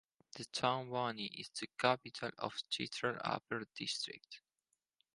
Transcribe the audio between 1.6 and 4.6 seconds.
capital of Chitral Upper district.